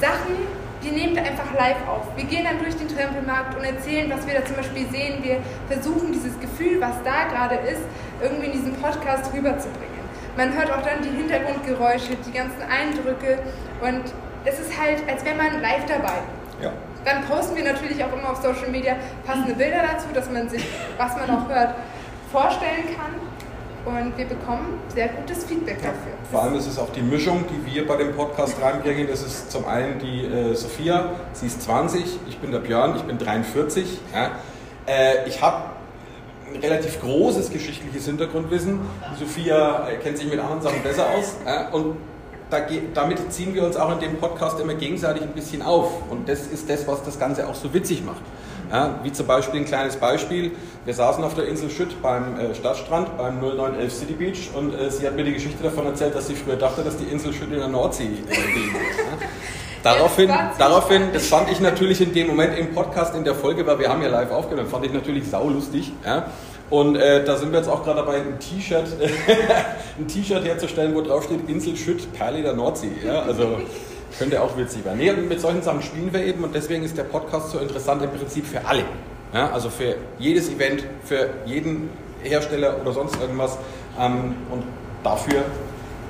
[0.00, 0.34] Sachen,
[0.82, 2.08] die nehmen wir einfach live auf.
[2.16, 5.22] Wir gehen dann durch den Trempelmarkt und erzählen, was wir da zum Beispiel sehen.
[5.22, 7.82] Wir versuchen dieses Gefühl, was da gerade ist,
[8.20, 9.89] irgendwie in diesem Podcast rüberzubringen.
[10.36, 13.38] Man hört auch dann die Hintergrundgeräusche, die ganzen Eindrücke
[13.82, 14.02] und
[14.44, 16.18] es ist halt, als wäre man live dabei.
[16.62, 16.72] Ja.
[17.04, 20.66] Dann posten wir natürlich auch immer auf Social Media passende Bilder dazu, dass man sich,
[20.98, 21.74] was man auch hört,
[22.30, 23.14] vorstellen kann.
[23.82, 26.12] Und wir bekommen sehr gutes Feedback dafür.
[26.30, 29.08] Vor allem ist es auch die Mischung, die wir bei dem Podcast reinbringen.
[29.08, 33.02] Das ist zum einen die äh, Sophia, sie ist 20, ich bin der Björn, ich
[33.02, 33.98] bin 43.
[34.14, 34.32] Ja.
[34.86, 35.62] Äh, ich habe
[36.54, 38.80] ein relativ großes geschichtliches Hintergrundwissen.
[39.18, 41.36] Sophia äh, kennt sich mit anderen Sachen besser aus.
[41.44, 41.68] Ja.
[41.70, 41.96] Und
[42.50, 42.60] da,
[42.94, 46.10] damit ziehen wir uns auch in dem Podcast immer gegenseitig ein bisschen auf.
[46.10, 48.22] Und das ist das, was das Ganze auch so witzig macht.
[48.70, 50.52] Ja, wie zum Beispiel ein kleines Beispiel.
[50.84, 54.90] Wir saßen auf der Insel Schütt beim äh, Stadtstrand, beim 0911 City Beach und äh,
[54.90, 57.52] sie hat mir die Geschichte davon erzählt, dass sie früher dachte, dass die Insel Schütt
[57.52, 58.76] in der Nordsee äh, liegt.
[59.82, 63.78] Daraufhin, daraufhin, das fand ich natürlich in dem Moment im Podcast, in der Folge, weil
[63.78, 65.92] wir haben ja live aufgenommen, fand ich natürlich saulustig.
[66.04, 66.26] Ja.
[66.68, 68.86] Und äh, da sind wir jetzt auch gerade dabei, ein T-Shirt
[69.98, 72.92] ein T-Shirt herzustellen, wo drauf steht Insel Schütt, Perle der Nordsee.
[73.04, 73.22] Ja.
[73.22, 73.58] Also
[74.18, 74.98] Könnte auch witzig werden.
[74.98, 78.02] Nee, und mit solchen Sachen spielen wir eben und deswegen ist der Podcast so interessant
[78.02, 78.84] im Prinzip für alle.
[79.32, 81.88] Ja, also für jedes Event, für jeden
[82.22, 83.56] Hersteller oder sonst irgendwas.
[83.98, 84.64] Ähm, und
[85.02, 85.44] dafür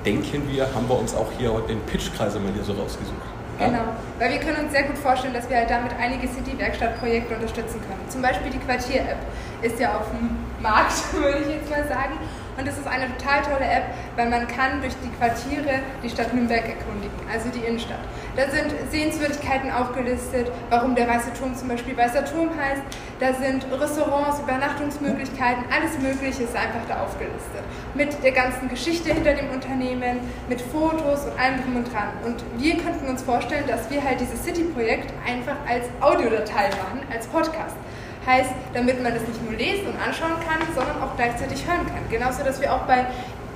[0.05, 3.40] denken wir, haben wir uns auch hier heute den Pitchkreis einmal hier so rausgesucht.
[3.67, 3.85] Genau,
[4.19, 8.09] weil wir können uns sehr gut vorstellen, dass wir halt damit einige City-Werkstattprojekte unterstützen können.
[8.09, 9.19] Zum Beispiel die Quartier-App
[9.63, 12.19] ist ja auf dem Markt, würde ich jetzt mal sagen.
[12.61, 13.85] Und es ist eine total tolle App,
[14.17, 18.01] weil man kann durch die Quartiere die Stadt Nürnberg erkundigen, also die Innenstadt.
[18.37, 22.83] Da sind Sehenswürdigkeiten aufgelistet, warum der Weiße Turm zum Beispiel Weißer Turm heißt.
[23.19, 27.65] Da sind Restaurants, Übernachtungsmöglichkeiten, alles Mögliche ist einfach da aufgelistet.
[27.95, 30.21] Mit der ganzen Geschichte hinter dem Unternehmen,
[30.51, 32.13] mit Fotos und allem drum und dran.
[32.27, 37.27] Und wir könnten uns vorstellen, dass wir halt dieses City-Projekt einfach als Audiodatei machen, als
[37.27, 37.77] Podcast.
[38.27, 42.05] Heißt, damit man das nicht nur lesen und anschauen kann, sondern auch gleichzeitig hören kann.
[42.11, 43.07] Genauso, dass wir auch bei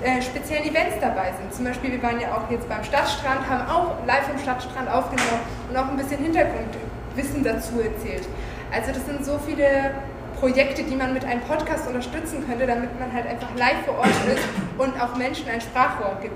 [0.02, 1.52] äh, speziellen Events dabei sind.
[1.54, 5.40] Zum Beispiel, wir waren ja auch jetzt beim Stadtstrand, haben auch live im Stadtstrand aufgenommen
[5.70, 8.28] und auch ein bisschen Hintergrundwissen dazu erzählt.
[8.72, 9.92] Also das sind so viele
[10.40, 14.08] Projekte, die man mit einem Podcast unterstützen könnte, damit man halt einfach live vor Ort
[14.08, 14.44] ist
[14.76, 16.34] und auch Menschen ein Sprachrohr gibt,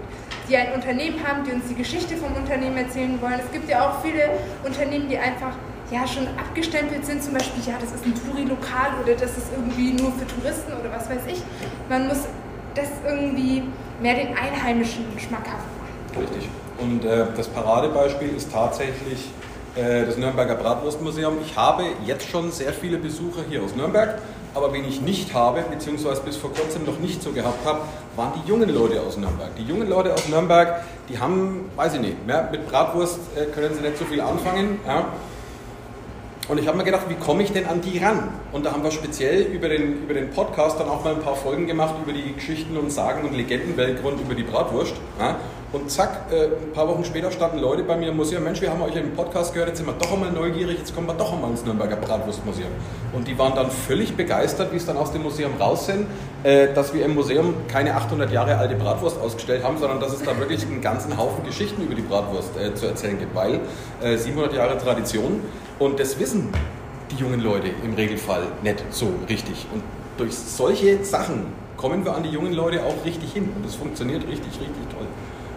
[0.48, 3.40] die ein Unternehmen haben, die uns die Geschichte vom Unternehmen erzählen wollen.
[3.44, 4.30] Es gibt ja auch viele
[4.64, 5.52] Unternehmen, die einfach
[5.90, 9.92] ja schon abgestempelt sind, zum Beispiel, ja, das ist ein Touri-Lokal oder das ist irgendwie
[9.92, 11.42] nur für Touristen oder was weiß ich.
[11.88, 12.24] Man muss
[12.74, 13.62] das irgendwie
[14.00, 16.20] mehr den Einheimischen schmackhaft machen.
[16.20, 16.48] Richtig.
[16.78, 19.30] Und äh, das Paradebeispiel ist tatsächlich
[19.74, 21.38] äh, das Nürnberger Bratwurstmuseum.
[21.44, 24.18] Ich habe jetzt schon sehr viele Besucher hier aus Nürnberg,
[24.54, 27.80] aber wen ich nicht habe, beziehungsweise bis vor kurzem noch nicht so gehabt habe,
[28.14, 29.54] waren die jungen Leute aus Nürnberg.
[29.56, 33.74] Die jungen Leute aus Nürnberg, die haben, weiß ich nicht, ja, mit Bratwurst äh, können
[33.74, 34.80] sie nicht so viel anfangen.
[34.86, 35.06] Ja.
[36.48, 38.30] Und ich habe mir gedacht, wie komme ich denn an die ran?
[38.52, 41.36] Und da haben wir speziell über den, über den Podcast dann auch mal ein paar
[41.36, 44.94] Folgen gemacht über die Geschichten und Sagen und Legendenweltgrund über die Bratwurst.
[45.20, 45.36] Ja?
[45.70, 48.70] Und zack, äh, ein paar Wochen später standen Leute bei mir im Museum, Mensch, wir
[48.70, 51.30] haben euch im Podcast gehört, jetzt sind wir doch einmal neugierig, jetzt kommen wir doch
[51.30, 52.70] einmal ins Nürnberger Bratwurstmuseum.
[53.12, 56.06] Und die waren dann völlig begeistert, wie es dann aus dem Museum raus sind,
[56.44, 60.22] äh, dass wir im Museum keine 800 Jahre alte Bratwurst ausgestellt haben, sondern dass es
[60.22, 63.60] da wirklich einen ganzen Haufen Geschichten über die Bratwurst äh, zu erzählen gibt, weil
[64.00, 65.42] 700 Jahre Tradition
[65.78, 66.48] und das wissen
[67.10, 69.66] die jungen Leute im Regelfall nicht so richtig.
[69.72, 69.82] Und
[70.16, 74.22] durch solche Sachen kommen wir an die jungen Leute auch richtig hin und es funktioniert
[74.24, 75.06] richtig, richtig toll.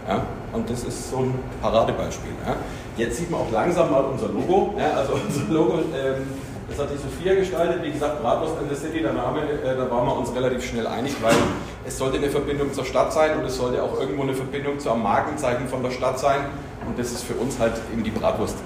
[0.07, 0.23] Ja?
[0.53, 2.31] Und das ist so ein Paradebeispiel.
[2.45, 2.55] Ja?
[2.97, 4.75] Jetzt sieht man auch langsam mal unser Logo.
[4.77, 4.91] Ja?
[4.91, 6.27] Also unser Logo, ähm,
[6.69, 7.83] das hat die Sophia gestaltet.
[7.83, 10.87] Wie gesagt, Bratwurst in the City, der Name, äh, da waren wir uns relativ schnell
[10.87, 11.33] einig, weil
[11.85, 14.91] es sollte eine Verbindung zur Stadt sein und es sollte auch irgendwo eine Verbindung zu
[14.91, 16.41] einem Markenzeichen von der Stadt sein.
[16.85, 18.57] Und das ist für uns halt eben die Bratwurst.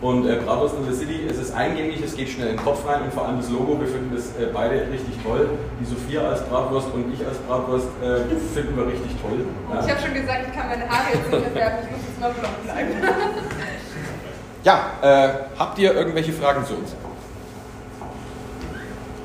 [0.00, 2.88] Und äh, Bratwurst in the City, es ist eingängig, es geht schnell in den Kopf
[2.88, 5.50] rein und vor allem das Logo, wir finden das äh, beide richtig toll.
[5.78, 8.20] Die Sophia als Bratwurst und ich als Bratwurst äh,
[8.54, 9.44] finden wir richtig toll.
[9.70, 9.84] Ja.
[9.84, 12.32] Ich habe schon gesagt, ich kann meine Haare jetzt nicht mehr ich muss jetzt mal
[12.32, 12.90] blond bleiben.
[14.64, 16.94] ja, äh, habt ihr irgendwelche Fragen zu uns?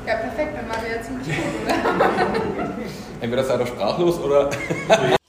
[0.05, 2.65] Ja, perfekt, dann waren wir gut, oder?
[3.21, 4.49] Entweder seid ihr sprachlos oder.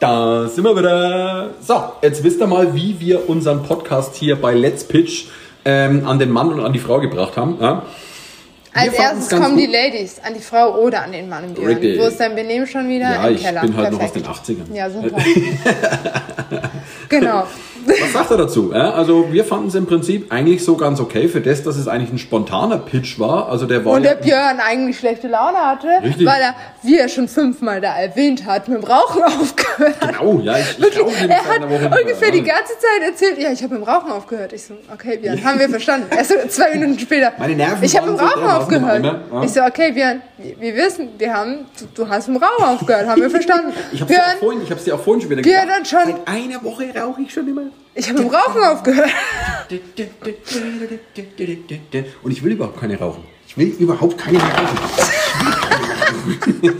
[0.00, 1.50] Da sind wir wieder.
[1.60, 5.26] So, jetzt wisst ihr mal, wie wir unseren Podcast hier bei Let's Pitch
[5.64, 7.58] ähm, an den Mann und an die Frau gebracht haben.
[7.60, 7.82] Ja?
[8.72, 9.64] Als erstes kommen gut.
[9.64, 11.98] die Ladies an die Frau oder an den Mann im Björn.
[11.98, 13.10] Wo ist dein Benehmen schon wieder?
[13.10, 13.60] Ja, Im ich Keller.
[13.62, 14.24] bin halt Perfekt.
[14.24, 14.74] noch aus den 80ern.
[14.76, 15.16] Ja, super.
[17.08, 17.46] genau.
[17.88, 18.72] Was sagt er dazu?
[18.72, 22.12] Also wir fanden es im Prinzip eigentlich so ganz okay für das, dass es eigentlich
[22.12, 23.48] ein spontaner Pitch war.
[23.48, 26.26] Also der war Und der Björn eigentlich schlechte Laune hatte, Richtig.
[26.26, 29.94] weil er, wie er schon fünfmal da erwähnt hat, mit dem Rauchen aufgehört.
[30.00, 33.74] Genau, ja, ich, Wirklich, ich Er hat ungefähr die ganze Zeit erzählt, ja, ich habe
[33.74, 34.52] mit dem Rauchen aufgehört.
[34.52, 36.06] Ich so, okay, Björn, haben wir verstanden.
[36.10, 37.32] Erst zwei Minuten später.
[37.38, 39.04] Meine Nerven Ich habe mit dem Rauchen aufgehört.
[39.04, 39.42] Ja.
[39.42, 43.06] Ich so, okay, Björn, wir wissen, wir haben, du, du hast mit dem Rauchen aufgehört,
[43.08, 43.72] haben wir verstanden.
[43.92, 45.66] ich habe es dir auch vorhin schon wieder gesagt.
[45.66, 46.14] Björn, dann schon.
[46.24, 47.62] Seit einer Woche rauche ich schon immer.
[47.94, 49.10] Ich habe mit Rauchen aufgehört.
[52.22, 53.24] Und ich will überhaupt keine rauchen.
[53.46, 54.78] Ich will überhaupt keine rauchen.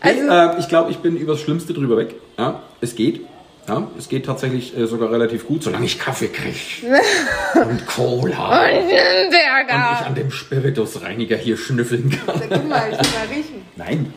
[0.00, 2.14] also, äh, ich glaube, ich bin über das Schlimmste drüber weg.
[2.36, 3.20] Ja, es geht.
[3.68, 6.56] Ja, es geht tatsächlich äh, sogar relativ gut, solange ich Kaffee kriege.
[7.54, 8.66] und Cola.
[8.66, 9.90] Und Burger.
[9.90, 12.40] Und ich an dem Spiritusreiniger hier schnüffeln kann.
[12.40, 13.62] Guck mal, ich will mal riechen.
[13.76, 14.12] Nein.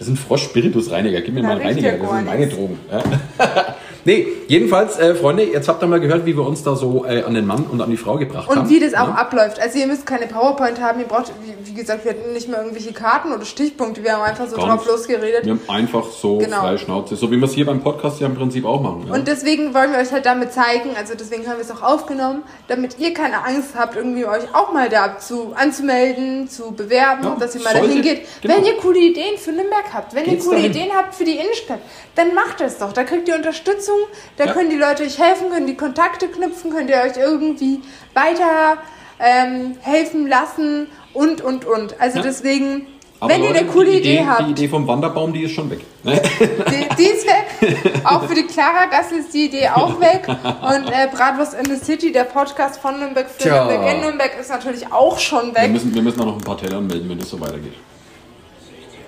[0.00, 1.20] Das sind Frosch-Spiritusreiniger.
[1.20, 1.98] Gib mir da mal einen Reiniger.
[1.98, 2.78] Das sind meine Drogen.
[2.90, 3.02] Ja.
[4.04, 7.22] Nee, jedenfalls, äh, Freunde, jetzt habt ihr mal gehört, wie wir uns da so äh,
[7.22, 8.60] an den Mann und an die Frau gebracht haben.
[8.60, 9.14] Und wie das auch Ja.
[9.14, 9.60] abläuft.
[9.60, 12.58] Also ihr müsst keine PowerPoint haben, ihr braucht, wie, wie gesagt, wir hatten nicht mehr
[12.60, 15.44] irgendwelche Karten oder Stichpunkte, wir haben einfach so Gar drauf losgeredet.
[15.44, 16.60] Wir haben einfach so Genau.
[16.60, 17.16] freie Schnauze.
[17.16, 19.04] So wie wir es hier beim Podcast ja im Prinzip auch machen.
[19.08, 19.14] Ja?
[19.14, 22.42] Und deswegen wollen wir euch halt damit zeigen, also deswegen haben wir es auch aufgenommen,
[22.68, 27.54] damit ihr keine Angst habt, irgendwie euch auch mal dazu anzumelden, zu bewerben, Ja, dass
[27.54, 28.22] ihr mal dahin geht.
[28.40, 28.56] genau.
[28.56, 30.70] Wenn ihr coole Ideen für Nürnberg habt, wenn Geht's ihr coole dahin.
[30.72, 31.80] Ideen habt für die Innenstadt,
[32.14, 32.92] dann macht es doch.
[32.92, 33.89] Da kriegt ihr Unterstützung,
[34.36, 34.52] da Ja.
[34.52, 37.80] können die Leute euch helfen, können die Kontakte knüpfen, könnt ihr euch irgendwie
[38.14, 38.78] weiter
[39.18, 42.00] ähm, helfen lassen und, und, und.
[42.00, 42.22] Also Ja.
[42.24, 42.86] deswegen,
[43.20, 45.52] Aber wenn ihr Leute, eine coole die Idee, habt, Die Idee vom Wanderbaum, die ist
[45.52, 45.80] schon weg.
[46.04, 46.20] Ne?
[46.40, 48.00] die, die ist weg.
[48.04, 50.26] Auch für die Clara Gasse ist die Idee auch weg.
[50.26, 53.64] Und äh, Bratwurst in the City, der Podcast von Nürnberg für Tja.
[53.66, 55.70] Nürnberg in Nürnberg, ist natürlich auch schon Wir weg.
[55.72, 57.74] müssen, wir müssen auch noch ein paar Teller anmelden, wenn das so weitergeht.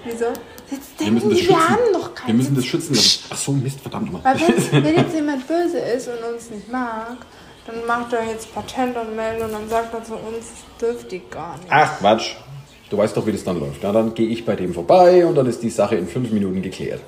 [0.05, 0.27] Wieso?
[0.73, 1.69] Jetzt Wir denken müssen das die, wir schützen.
[1.69, 2.37] haben noch Wir keinen.
[2.39, 3.21] müssen das schützen lassen.
[3.31, 4.25] Ach so, Mist, verdammt mal.
[4.25, 7.17] Weil wenn, wenn jetzt jemand böse ist und uns nicht mag,
[7.67, 10.47] dann macht er jetzt Patentanmeldung und dann sagt er zu uns,
[10.79, 11.69] das dürft ihr gar nicht.
[11.71, 12.33] Ach, Quatsch.
[12.91, 13.83] Du weißt doch, wie das dann läuft.
[13.83, 16.61] Ja, dann gehe ich bei dem vorbei und dann ist die Sache in fünf Minuten
[16.61, 17.01] geklärt.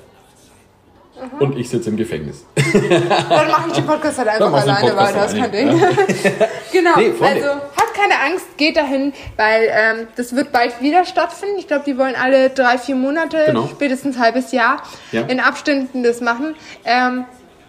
[1.15, 1.41] Mhm.
[1.41, 2.45] Und ich sitze im Gefängnis.
[2.55, 5.69] Dann mache ich den Podcast halt einfach alleine Podcast weiter, ist kein Ding.
[5.69, 5.95] alleine,
[6.71, 11.55] genau, Nee, also habt keine Angst, geht dahin, weil ähm, das wird bald wieder stattfinden.
[11.57, 13.67] Ich glaube, die wollen alle drei, vier Monate, Genau.
[13.67, 15.21] spätestens ein halbes Jahr Ja.
[15.21, 16.55] in Abständen das machen.
[16.83, 17.25] Ähm,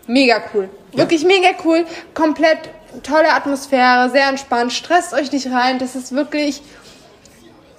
[0.07, 0.69] mega cool.
[0.93, 1.85] Wirklich mega cool.
[2.15, 2.59] Komplett
[3.03, 4.73] tolle Atmosphäre, sehr entspannt.
[4.73, 5.79] Stresst euch nicht rein.
[5.79, 6.63] Das ist wirklich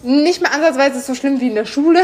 [0.03, 2.01] nicht mehr ansatzweise so schlimm wie in der Schule.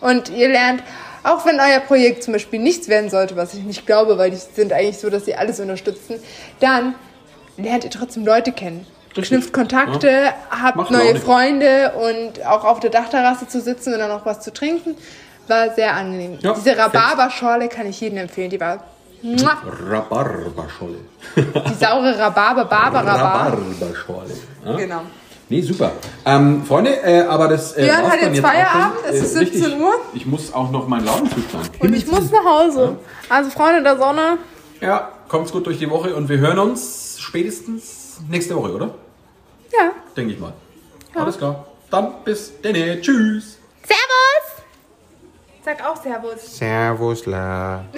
[0.00, 0.82] Und ihr lernt,
[1.22, 4.36] auch wenn euer Projekt zum Beispiel nichts werden sollte, was ich nicht glaube, weil die
[4.36, 6.16] sind eigentlich so, dass sie alles unterstützen,
[6.60, 6.94] dann
[7.56, 8.86] lernt ihr trotzdem Leute kennen.
[9.16, 9.28] Richtig.
[9.28, 11.16] Knüpft Kontakte, habt Macht neue.
[11.16, 14.96] Freunde und auch auf der Dachterrasse zu sitzen und dann noch was zu trinken,
[15.48, 16.38] war sehr angenehm.
[16.40, 18.50] Ja, Diese Rhabarberschorle kann ich jedem empfehlen.
[18.50, 18.84] Die war
[19.22, 19.58] muah,
[19.90, 20.98] Rhabarberscholle.
[21.36, 23.58] die saure Rhabarber, Barber, Rhabarber.
[23.58, 24.34] Rhabarberscholle.
[24.64, 24.76] Ja?
[24.76, 25.02] Genau.
[25.50, 25.92] Nee, super.
[26.24, 27.72] Ähm, Freunde, äh, aber das.
[27.76, 29.10] Äh, Björn hat jetzt Feierabend, schon.
[29.14, 29.62] es ist Äh, richtig.
[29.64, 29.92] 17 Uhr.
[30.14, 31.68] Ich muss auch noch meinen Laden zuschlagen.
[31.80, 32.96] Und ich muss nach Hause.
[33.28, 34.38] Also Freunde der Sonne.
[34.80, 38.94] Ja, kommt's gut durch die Woche und wir hören uns spätestens nächste Woche, oder?
[39.72, 39.90] Ja.
[40.16, 40.52] Denke ich mal.
[41.14, 41.66] Alles klar.
[41.90, 43.00] Dann bis denne.
[43.00, 43.58] Tschüss.
[43.82, 44.64] Servus!
[45.64, 46.56] Sag auch Servus.
[46.58, 47.84] Servus, la.